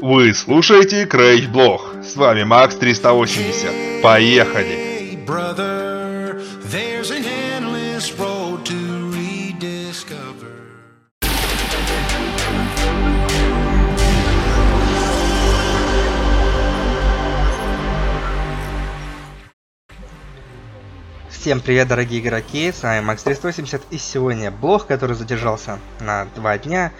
Вы 0.00 0.34
слушаете 0.34 1.06
Крейч 1.06 1.48
Блог. 1.48 1.94
С 2.02 2.16
вами 2.16 2.44
Макс 2.44 2.74
380. 2.76 4.02
Поехали! 4.02 4.92
Всем 21.42 21.60
привет, 21.60 21.88
дорогие 21.88 22.20
игроки, 22.20 22.70
с 22.70 22.84
вами 22.84 23.00
Макс 23.00 23.20
380 23.24 23.82
и 23.90 23.98
сегодня 23.98 24.52
блог, 24.52 24.86
который 24.86 25.16
задержался 25.16 25.80
на 25.98 26.26
два 26.36 26.56
дня. 26.56 26.92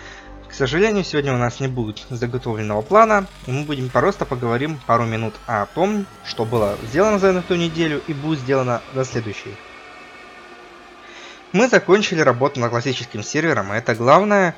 К 0.53 0.55
сожалению, 0.55 1.03
сегодня 1.03 1.33
у 1.33 1.39
нас 1.39 1.61
не 1.61 1.69
будет 1.69 2.05
заготовленного 2.11 2.83
плана, 2.83 3.27
и 3.47 3.51
мы 3.51 3.65
будем 3.65 3.89
просто 3.89 4.27
поговорим 4.27 4.79
пару 4.87 5.07
минут 5.07 5.33
о 5.47 5.65
том, 5.65 6.05
что 6.27 6.45
было 6.45 6.77
сделано 6.91 7.19
за 7.19 7.29
эту 7.29 7.55
неделю 7.55 8.03
и 8.07 8.13
будет 8.13 8.41
сделано 8.41 8.83
на 8.93 9.05
следующей. 9.07 9.57
Мы 11.53 11.69
закончили 11.69 12.21
работу 12.21 12.61
над 12.61 12.71
классическим 12.71 13.23
сервером, 13.23 13.73
и 13.73 13.79
это 13.79 13.95
главное, 13.95 14.55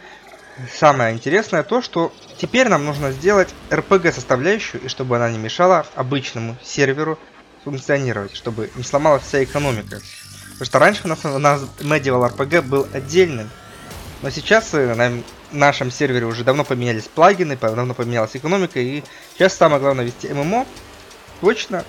самое 0.76 1.14
интересное 1.14 1.62
то, 1.62 1.80
что 1.80 2.12
теперь 2.38 2.68
нам 2.68 2.84
нужно 2.84 3.12
сделать 3.12 3.54
RPG 3.70 4.14
составляющую, 4.14 4.82
и 4.82 4.88
чтобы 4.88 5.14
она 5.14 5.30
не 5.30 5.38
мешала 5.38 5.86
обычному 5.94 6.56
серверу 6.64 7.20
функционировать, 7.62 8.34
чтобы 8.34 8.68
не 8.74 8.82
сломалась 8.82 9.22
вся 9.22 9.44
экономика. 9.44 10.00
Потому 10.54 10.66
что 10.66 10.78
раньше 10.80 11.02
у 11.04 11.08
нас, 11.08 11.24
у 11.24 11.38
нас 11.38 11.62
Medieval 11.78 12.34
RPG 12.34 12.62
был 12.62 12.88
отдельным, 12.92 13.48
но 14.22 14.30
сейчас 14.30 14.72
э, 14.74 14.94
на 14.94 15.22
нашем 15.52 15.90
сервере 15.90 16.26
уже 16.26 16.44
давно 16.44 16.64
поменялись 16.64 17.04
плагины, 17.04 17.56
давно 17.56 17.94
поменялась 17.94 18.34
экономика, 18.34 18.80
и 18.80 19.02
сейчас 19.34 19.54
самое 19.54 19.80
главное 19.80 20.04
вести 20.04 20.28
ММО 20.28 20.66
точно 21.40 21.84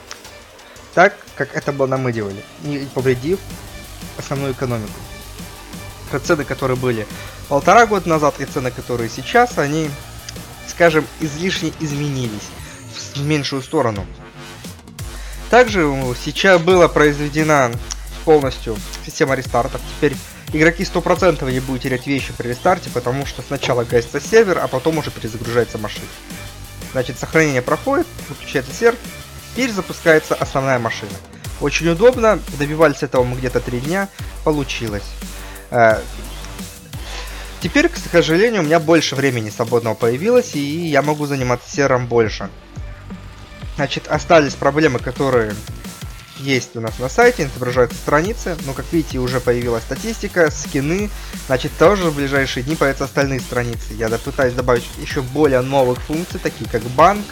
так, 0.94 1.18
как 1.36 1.56
это 1.56 1.72
было 1.72 1.88
на 1.88 1.96
Medieval, 1.96 2.36
не 2.64 2.80
повредив 2.94 3.40
основную 4.18 4.54
экономику. 4.54 4.94
Про 6.10 6.20
цены, 6.20 6.46
которые 6.46 6.78
были 6.78 7.06
полтора 7.50 7.86
года 7.86 8.08
назад, 8.08 8.40
и 8.40 8.46
цены, 8.46 8.72
которые 8.72 9.10
сейчас, 9.10 9.58
они, 9.58 9.90
скажем, 10.68 11.06
излишне 11.20 11.74
изменились 11.80 12.50
в 13.16 13.26
меньшую 13.26 13.62
сторону. 13.62 14.06
Также 15.50 15.82
сейчас 16.24 16.62
была 16.62 16.88
произведена 16.88 17.72
полностью 18.24 18.78
система 19.06 19.36
рестартов. 19.36 19.82
Теперь 19.98 20.16
игроки 20.58 20.84
100% 20.84 21.52
не 21.52 21.60
будут 21.60 21.84
терять 21.84 22.08
вещи 22.08 22.34
при 22.38 22.50
рестарте, 22.50 22.90
потому 22.90 23.26
что 23.26 23.42
сначала 23.42 23.84
гасится 23.84 24.20
сервер, 24.20 24.60
а 24.60 24.68
потом 24.68 24.98
уже 24.98 25.12
перезагружается 25.12 25.78
машина. 25.78 26.08
Значит, 26.92 27.20
сохранение 27.20 27.62
проходит, 27.62 28.08
выключается 28.30 28.74
сервер, 28.74 28.98
перезапускается 29.56 30.36
основная 30.36 30.80
машина. 30.80 31.12
Очень 31.62 31.90
удобно, 31.90 32.40
добивались 32.58 33.04
этого 33.04 33.24
мы 33.24 33.38
где-то 33.38 33.60
3 33.60 33.80
дня, 33.82 34.10
получилось. 34.44 35.04
Э, 35.72 36.00
Теперь, 37.66 37.90
к 37.90 37.98
сожалению, 37.98 38.62
у 38.62 38.66
меня 38.66 38.80
больше 38.80 39.16
времени 39.16 39.50
свободного 39.50 39.96
появилось, 39.96 40.54
и 40.54 40.60
я 40.60 41.02
могу 41.02 41.26
заниматься 41.26 41.68
сервером 41.68 42.06
больше. 42.06 42.50
Значит, 43.76 44.08
остались 44.08 44.54
проблемы, 44.54 45.00
которые 45.00 45.56
есть 46.40 46.76
у 46.76 46.82
нас 46.82 47.00
на 47.00 47.10
сайте, 47.10 47.46
отображаются 47.46 47.98
страницы, 47.98 48.58
но 48.66 48.74
как 48.74 48.86
видите 48.92 49.20
уже 49.20 49.40
появилась 49.40 49.84
статистика, 49.84 50.52
скины, 50.52 51.10
значит 51.48 51.72
тоже 51.78 52.10
в 52.10 52.16
ближайшие 52.16 52.64
дни 52.64 52.76
появятся 52.76 53.06
остальные 53.06 53.40
страницы. 53.40 53.94
Я 53.94 54.10
пытаюсь 54.10 54.54
добавить 54.54 54.86
еще 54.98 55.22
более 55.22 55.62
новых 55.62 56.02
функций, 56.02 56.40
такие 56.42 56.70
как 56.70 56.82
банк, 56.84 57.26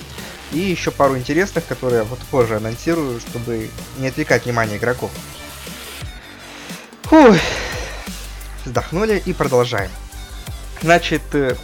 и 0.51 0.59
еще 0.59 0.91
пару 0.91 1.17
интересных, 1.17 1.65
которые 1.65 1.99
я 1.99 2.03
вот 2.03 2.19
позже 2.19 2.57
анонсирую, 2.57 3.19
чтобы 3.19 3.69
не 3.97 4.07
отвлекать 4.07 4.45
внимание 4.45 4.77
игроков. 4.77 5.11
Фух. 7.03 7.35
Вздохнули 8.65 9.21
и 9.25 9.33
продолжаем. 9.33 9.91
Значит, 10.81 11.23
э, 11.33 11.55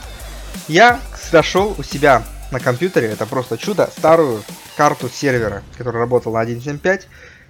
я 0.68 1.00
нашел 1.32 1.76
у 1.78 1.84
себя 1.84 2.24
на 2.52 2.60
компьютере, 2.60 3.08
это 3.10 3.26
просто 3.26 3.58
чудо, 3.58 3.90
старую 3.98 4.44
карту 4.80 5.10
сервера, 5.10 5.62
который 5.78 5.98
работал 5.98 6.32
на 6.32 6.42
1.7.5, 6.42 7.02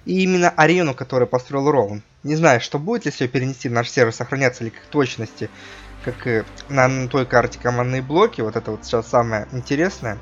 и 0.04 0.24
именно 0.24 0.50
арену, 0.50 0.94
которую 0.94 1.28
построил 1.28 1.70
Роун. 1.70 2.02
Не 2.24 2.34
знаю, 2.34 2.60
что 2.60 2.80
будет, 2.80 3.06
если 3.06 3.22
ее 3.22 3.30
перенести 3.30 3.68
в 3.68 3.72
наш 3.72 3.88
сервер, 3.88 4.12
сохраняться 4.12 4.64
ли 4.64 4.70
как 4.70 4.82
точности, 4.86 5.48
как 6.04 6.26
и 6.26 6.42
на 6.68 7.06
той 7.06 7.26
карте 7.26 7.60
командные 7.62 8.02
блоки, 8.02 8.40
вот 8.40 8.56
это 8.56 8.72
вот 8.72 8.84
сейчас 8.84 9.06
самое 9.06 9.46
интересное. 9.52 10.18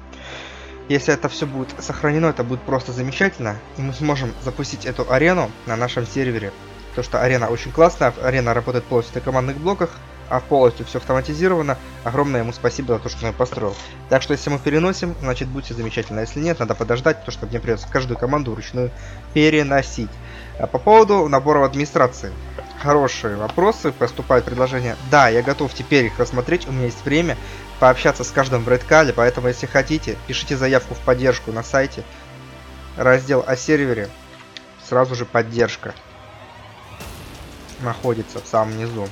Если 0.90 1.14
это 1.14 1.30
все 1.30 1.46
будет 1.46 1.70
сохранено, 1.82 2.26
это 2.26 2.44
будет 2.44 2.60
просто 2.60 2.92
замечательно, 2.92 3.56
и 3.78 3.80
мы 3.80 3.94
сможем 3.94 4.34
запустить 4.44 4.84
эту 4.84 5.10
арену 5.10 5.50
на 5.64 5.76
нашем 5.76 6.06
сервере. 6.06 6.52
То, 6.94 7.02
что 7.02 7.22
арена 7.22 7.48
очень 7.48 7.72
классная, 7.72 8.12
арена 8.22 8.52
работает 8.52 8.84
полностью 8.84 9.14
на 9.14 9.22
командных 9.22 9.56
блоках, 9.56 9.92
полностью 10.48 10.86
все 10.86 10.98
автоматизировано. 10.98 11.78
Огромное 12.04 12.40
ему 12.40 12.52
спасибо 12.52 12.94
за 12.94 13.00
то, 13.00 13.08
что 13.08 13.26
он 13.26 13.32
построил. 13.32 13.74
Так 14.08 14.22
что 14.22 14.32
если 14.32 14.50
мы 14.50 14.58
переносим, 14.58 15.14
значит 15.20 15.48
будет 15.48 15.64
все 15.64 15.74
замечательно. 15.74 16.20
Если 16.20 16.40
нет, 16.40 16.58
надо 16.58 16.74
подождать, 16.74 17.24
то 17.24 17.30
что 17.30 17.46
мне 17.46 17.60
придется 17.60 17.88
каждую 17.88 18.18
команду 18.18 18.52
вручную 18.52 18.90
переносить. 19.32 20.10
А 20.58 20.66
по 20.66 20.78
поводу 20.78 21.28
набора 21.28 21.60
в 21.60 21.64
администрации. 21.64 22.32
Хорошие 22.80 23.36
вопросы, 23.36 23.90
поступают 23.90 24.44
предложения. 24.44 24.96
Да, 25.10 25.28
я 25.28 25.42
готов 25.42 25.74
теперь 25.74 26.06
их 26.06 26.18
рассмотреть, 26.18 26.68
у 26.68 26.72
меня 26.72 26.84
есть 26.84 27.04
время 27.04 27.36
пообщаться 27.80 28.22
с 28.22 28.30
каждым 28.30 28.62
в 28.62 28.68
Redcall, 28.68 29.12
поэтому 29.12 29.48
если 29.48 29.66
хотите, 29.66 30.16
пишите 30.26 30.56
заявку 30.56 30.94
в 30.94 30.98
поддержку 30.98 31.52
на 31.52 31.62
сайте. 31.62 32.04
Раздел 32.96 33.44
о 33.46 33.56
сервере, 33.56 34.08
сразу 34.84 35.14
же 35.14 35.24
поддержка 35.24 35.94
находится 37.80 38.40
в 38.40 38.46
самом 38.46 38.76
низу. 38.76 39.08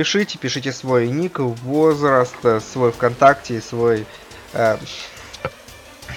Пишите, 0.00 0.38
пишите 0.38 0.72
свой 0.72 1.08
ник, 1.08 1.40
возраст, 1.40 2.34
э, 2.42 2.58
свой 2.72 2.90
ВКонтакте, 2.90 3.60
свой 3.60 4.06
э, 4.54 4.78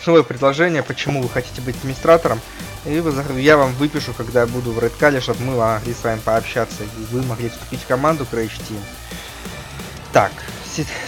свое 0.01 0.23
предложение, 0.23 0.81
почему 0.83 1.21
вы 1.21 1.27
хотите 1.27 1.59
быть 1.59 1.75
администратором. 1.75 2.39
И 2.85 3.03
я 3.41 3.57
вам 3.57 3.73
выпишу, 3.73 4.13
когда 4.13 4.39
я 4.39 4.47
буду 4.47 4.71
в 4.71 4.79
Redcall, 4.79 5.19
чтобы 5.19 5.41
мы 5.41 5.57
могли 5.57 5.93
с 5.93 6.01
вами 6.01 6.21
пообщаться. 6.23 6.83
И 6.83 7.13
вы 7.13 7.23
могли 7.23 7.49
вступить 7.49 7.81
в 7.81 7.85
команду 7.85 8.25
Crash 8.31 8.57
Team. 8.69 8.79
Так, 10.13 10.31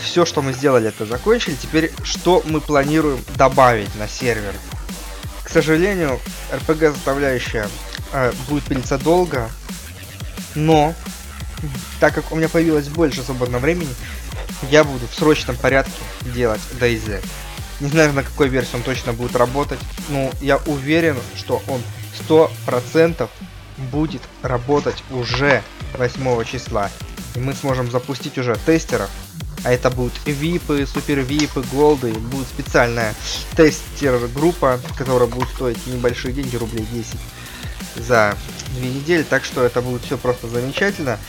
все, 0.04 0.26
что 0.26 0.42
мы 0.42 0.52
сделали, 0.52 0.90
это 0.90 1.06
закончили. 1.06 1.56
Теперь, 1.56 1.94
что 2.04 2.44
мы 2.46 2.60
планируем 2.60 3.24
добавить 3.38 3.96
на 3.96 4.10
сервер? 4.10 4.54
К 5.46 5.50
сожалению, 5.50 6.20
RPG 6.52 6.94
составляющая 6.94 7.70
э, 8.12 8.34
будет 8.50 8.66
пилиться 8.66 8.98
долго, 8.98 9.50
но 10.56 10.94
так 12.00 12.14
как 12.14 12.32
у 12.32 12.36
меня 12.36 12.50
появилось 12.50 12.88
больше 12.88 13.22
свободного 13.24 13.62
времени, 13.62 13.94
я 14.70 14.84
буду 14.84 15.08
в 15.08 15.14
срочном 15.14 15.56
порядке 15.56 15.92
делать 16.34 16.62
DayZ. 16.80 17.24
Не 17.82 17.90
знаю, 17.90 18.14
на 18.14 18.24
какой 18.24 18.48
версии 18.48 18.76
он 18.76 18.84
точно 18.84 19.14
будет 19.14 19.36
работать, 19.36 19.80
но 20.10 20.32
я 20.42 20.58
уверен, 20.66 21.18
что 21.36 21.62
он 21.68 21.82
100% 22.28 23.30
будет 23.92 24.22
работать 24.42 25.04
уже 25.12 25.62
8 25.98 26.46
числа. 26.46 26.90
И 27.36 27.40
мы 27.40 27.54
сможем 27.54 27.92
запустить 27.92 28.38
уже 28.38 28.58
тестеров. 28.66 29.10
А 29.66 29.74
это 29.74 29.90
будут 29.90 30.14
випы, 30.26 30.86
супер 30.86 31.20
випы, 31.20 31.64
голды. 31.74 32.14
Будет 32.14 32.48
специальная 32.48 33.14
тестер-группа, 33.56 34.80
которая 34.96 35.28
будет 35.28 35.50
стоить 35.50 35.86
небольшие 35.88 36.34
деньги, 36.34 36.56
рублей 36.56 36.86
10 36.92 37.16
за 37.96 38.38
две 38.78 38.90
недели. 38.90 39.24
Так 39.24 39.44
что 39.44 39.64
это 39.64 39.82
будет 39.82 40.04
все 40.04 40.18
просто 40.18 40.48
замечательно. 40.48 41.20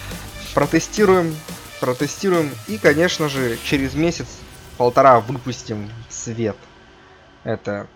Протестируем, 0.57 1.37
протестируем. 1.81 2.51
И, 2.67 2.79
конечно 2.79 3.29
же, 3.29 3.59
через 3.63 3.93
месяц 3.93 4.27
полтора 4.79 5.21
выпустим 5.21 5.91
в 6.09 6.15
свет. 6.15 6.57
Это 7.45 7.89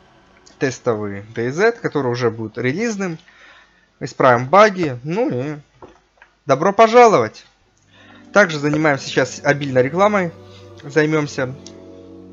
тестовый 0.58 1.24
DayZ, 1.34 1.80
который 1.80 2.12
уже 2.12 2.30
будет 2.30 2.58
релизным. 2.58 3.16
Исправим 3.98 4.46
баги. 4.46 5.00
Ну 5.04 5.30
и 5.30 5.56
добро 6.44 6.74
пожаловать! 6.74 7.46
Также 8.34 8.58
занимаемся 8.58 9.06
сейчас 9.06 9.40
обильно 9.42 9.78
рекламой. 9.78 10.30
Займемся. 10.84 11.54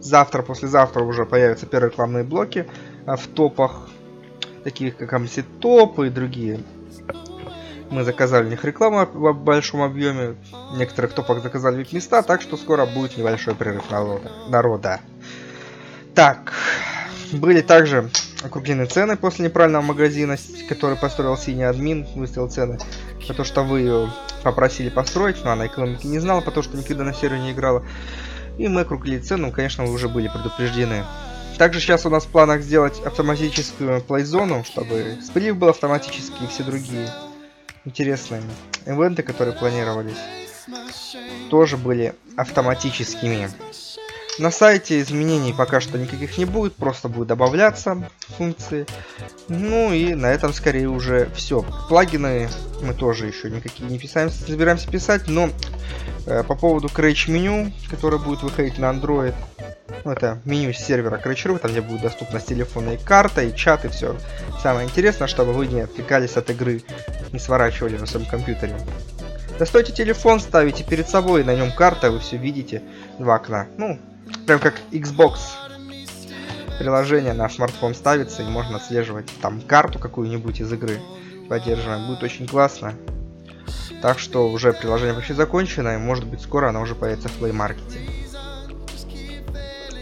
Завтра, 0.01 0.41
послезавтра 0.41 1.03
уже 1.03 1.25
появятся 1.25 1.67
первые 1.67 1.89
рекламные 1.89 2.25
блоки 2.25 2.67
а, 3.05 3.15
в 3.15 3.27
топах. 3.27 3.87
Таких 4.65 4.97
как 4.97 5.13
AMC 5.13 5.45
Топ 5.61 5.99
и 5.99 6.09
другие. 6.09 6.59
Мы 7.89 8.03
заказали 8.03 8.45
у 8.45 8.49
них 8.49 8.63
рекламу 8.65 9.05
в 9.05 9.33
большом 9.33 9.81
объеме. 9.81 10.35
В 10.73 10.77
некоторых 10.77 11.13
топах 11.13 11.41
заказали 11.41 11.77
вип 11.77 11.93
места, 11.93 12.21
так 12.21 12.41
что 12.41 12.57
скоро 12.57 12.85
будет 12.85 13.17
небольшой 13.17 13.55
прерыв 13.55 13.89
народа. 13.89 14.31
народа. 14.49 14.99
Так, 16.13 16.53
были 17.31 17.61
также 17.61 18.09
округлены 18.43 18.85
цены 18.85 19.15
после 19.15 19.45
неправильного 19.45 19.83
магазина, 19.83 20.37
который 20.67 20.97
построил 20.97 21.37
синий 21.37 21.63
админ, 21.63 22.05
выставил 22.15 22.49
цены. 22.49 22.77
Потому 23.25 23.45
что 23.45 23.63
вы 23.63 23.79
ее 23.81 24.13
попросили 24.43 24.89
построить, 24.89 25.43
но 25.43 25.51
она 25.51 25.67
экономики 25.67 26.07
не 26.07 26.19
знала, 26.19 26.41
потому 26.41 26.63
что 26.63 26.77
никогда 26.77 27.03
на 27.03 27.13
сервере 27.13 27.41
не 27.41 27.51
играла. 27.51 27.85
И 28.57 28.67
мы 28.67 28.81
округлили 28.81 29.19
цену, 29.19 29.51
конечно, 29.51 29.85
вы 29.85 29.93
уже 29.93 30.09
были 30.09 30.27
предупреждены. 30.27 31.05
Также 31.57 31.79
сейчас 31.79 32.05
у 32.05 32.09
нас 32.09 32.25
в 32.25 32.29
планах 32.29 32.61
сделать 32.61 32.99
автоматическую 33.05 34.01
плейзону, 34.01 34.63
чтобы 34.63 35.17
сплив 35.23 35.55
был 35.55 35.69
автоматический 35.69 36.45
и 36.45 36.47
все 36.47 36.63
другие 36.63 37.09
интересные 37.87 38.43
ивенты, 38.85 39.23
которые 39.23 39.55
планировались, 39.55 40.17
тоже 41.49 41.77
были 41.77 42.13
автоматическими. 42.35 43.49
На 44.39 44.51
сайте 44.51 44.99
изменений 45.01 45.51
пока 45.51 45.79
что 45.81 45.97
никаких 45.97 46.37
не 46.37 46.45
будет, 46.45 46.75
просто 46.75 47.07
будет 47.07 47.29
добавляться 47.29 48.07
функции. 48.37 48.85
Ну 49.47 49.93
и 49.93 50.13
на 50.13 50.27
этом 50.27 50.53
скорее 50.53 50.89
уже 50.89 51.29
все. 51.33 51.65
Плагины 51.87 52.49
мы 52.83 52.93
тоже 52.93 53.25
еще 53.25 53.49
никакие 53.49 53.89
не 53.89 53.97
писаем, 53.97 54.29
собираемся 54.29 54.91
писать, 54.91 55.23
но 55.27 55.49
э, 56.27 56.43
по 56.43 56.55
поводу 56.55 56.87
Crash 56.87 57.31
меню, 57.31 57.71
которое 57.89 58.19
будет 58.19 58.43
выходить 58.43 58.77
на 58.77 58.91
Android, 58.91 59.33
ну, 60.03 60.11
это 60.11 60.39
меню 60.45 60.73
сервера 60.73 61.19
Crash.ru, 61.23 61.57
там 61.57 61.71
где 61.71 61.81
будет 61.81 62.01
доступна 62.01 62.39
телефонная 62.39 62.97
карта, 62.97 63.41
и 63.41 63.55
чат, 63.55 63.85
и 63.85 63.87
все. 63.89 64.15
Самое 64.61 64.87
интересное, 64.87 65.27
чтобы 65.27 65.53
вы 65.53 65.67
не 65.67 65.81
отвлекались 65.81 66.37
от 66.37 66.49
игры, 66.49 66.83
не 67.33 67.39
сворачивали 67.39 67.97
на 67.97 68.05
своем 68.05 68.25
компьютере. 68.25 68.75
Достойте 69.59 69.91
телефон, 69.91 70.39
ставите 70.39 70.83
перед 70.83 71.09
собой, 71.09 71.43
на 71.43 71.55
нем 71.55 71.71
карта, 71.71 72.11
вы 72.11 72.19
все 72.19 72.37
видите, 72.37 72.83
два 73.17 73.35
окна. 73.35 73.67
Ну, 73.77 73.99
прям 74.45 74.59
как 74.59 74.75
Xbox 74.91 75.37
приложение 76.77 77.33
на 77.33 77.49
смартфон 77.49 77.95
ставится, 77.95 78.43
и 78.43 78.45
можно 78.45 78.77
отслеживать 78.77 79.29
там 79.41 79.61
карту 79.61 79.99
какую-нибудь 79.99 80.61
из 80.61 80.71
игры 80.71 80.99
поддерживаем. 81.49 82.07
Будет 82.07 82.23
очень 82.23 82.47
классно. 82.47 82.93
Так 84.01 84.19
что 84.19 84.47
уже 84.49 84.73
приложение 84.73 85.15
почти 85.15 85.33
закончено, 85.33 85.95
и 85.95 85.97
может 85.97 86.25
быть 86.25 86.41
скоро 86.41 86.69
оно 86.69 86.81
уже 86.81 86.93
появится 86.93 87.29
в 87.29 87.41
Play 87.41 87.51
Market. 87.51 88.26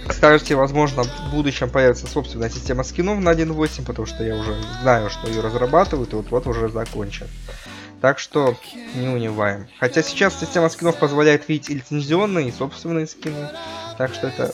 Кстати, 0.07 0.54
возможно, 0.54 1.04
в 1.04 1.31
будущем 1.31 1.69
появится 1.69 2.07
собственная 2.07 2.50
система 2.50 2.84
скинов 2.84 3.19
на 3.19 3.30
1.8, 3.30 3.86
потому 3.86 4.06
что 4.06 4.24
я 4.24 4.36
уже 4.36 4.56
знаю, 4.81 5.10
что 5.10 5.28
ее 5.28 5.42
разрабатывают, 5.42 6.13
и 6.13 6.16
вот-вот 6.16 6.48
уже 6.48 6.69
закончат. 6.69 7.28
Так 8.02 8.19
что 8.19 8.56
не 8.96 9.07
унываем. 9.07 9.68
Хотя 9.80 10.04
сейчас 10.04 10.40
система 10.40 10.69
скинов 10.69 10.98
позволяет 10.98 11.50
видеть 11.50 11.69
и 11.69 11.75
лицензионные, 11.75 12.50
и 12.50 12.52
собственные 12.52 13.07
скины. 13.07 13.50
Так 13.98 14.13
что 14.13 14.28
это 14.28 14.54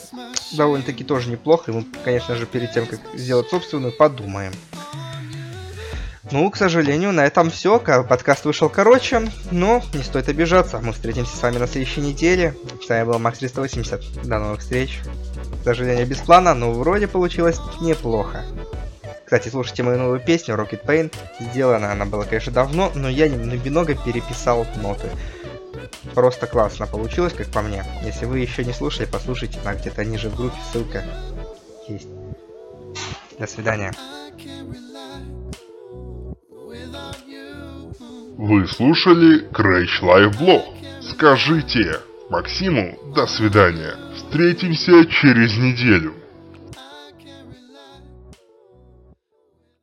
довольно-таки 0.52 1.04
тоже 1.04 1.28
неплохо. 1.28 1.70
И 1.70 1.74
мы, 1.74 1.84
конечно 2.04 2.34
же, 2.34 2.46
перед 2.46 2.72
тем, 2.72 2.86
как 2.86 3.00
сделать 3.14 3.48
собственную, 3.50 3.92
подумаем. 3.92 4.52
Ну, 6.30 6.50
к 6.50 6.56
сожалению, 6.56 7.12
на 7.12 7.26
этом 7.26 7.50
все. 7.50 7.80
Подкаст 7.80 8.44
вышел 8.44 8.68
короче, 8.68 9.28
но 9.50 9.82
не 9.92 10.02
стоит 10.02 10.28
обижаться. 10.28 10.78
Мы 10.78 10.92
встретимся 10.92 11.36
с 11.36 11.42
вами 11.42 11.58
на 11.58 11.66
следующей 11.66 12.00
неделе. 12.00 12.54
С 12.84 12.88
вами 12.88 13.04
был 13.04 13.18
Макс 13.18 13.40
380. 13.40 14.22
До 14.22 14.38
новых 14.38 14.60
встреч. 14.60 15.00
К 15.60 15.64
сожалению, 15.64 16.06
без 16.06 16.18
плана, 16.18 16.54
но 16.54 16.72
вроде 16.72 17.08
получилось 17.08 17.58
неплохо. 17.80 18.44
Кстати, 19.24 19.48
слушайте 19.48 19.82
мою 19.82 19.98
новую 19.98 20.20
песню 20.20 20.54
Rocket 20.54 20.84
Pain. 20.84 21.12
Сделана 21.40 21.90
она 21.90 22.06
была, 22.06 22.24
конечно, 22.24 22.52
давно, 22.52 22.92
но 22.94 23.08
я 23.08 23.28
немного 23.28 23.94
переписал 23.94 24.66
ноты. 24.76 25.08
Просто 26.14 26.46
классно 26.46 26.86
получилось, 26.86 27.32
как 27.32 27.48
по 27.48 27.62
мне. 27.62 27.84
Если 28.04 28.26
вы 28.26 28.38
еще 28.38 28.64
не 28.64 28.72
слушали, 28.72 29.08
послушайте, 29.10 29.58
на 29.64 29.74
где-то 29.74 30.04
ниже 30.04 30.28
в 30.28 30.36
группе 30.36 30.56
ссылка 30.70 31.02
есть. 31.88 32.08
До 33.38 33.46
свидания. 33.46 33.92
Вы 38.44 38.66
слушали 38.66 39.48
Crash 39.52 40.02
Live 40.02 40.36
Blog. 40.40 40.64
Скажите 41.00 42.00
Максиму 42.28 42.98
до 43.14 43.28
свидания. 43.28 43.94
Встретимся 44.16 45.06
через 45.06 45.56
неделю. 45.58 46.12